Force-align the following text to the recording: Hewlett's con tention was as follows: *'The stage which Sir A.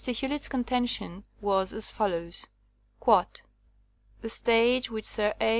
Hewlett's 0.03 0.49
con 0.49 0.63
tention 0.63 1.25
was 1.41 1.71
as 1.73 1.91
follows: 1.91 2.47
*'The 3.05 3.39
stage 4.29 4.89
which 4.89 5.05
Sir 5.05 5.35
A. 5.39 5.49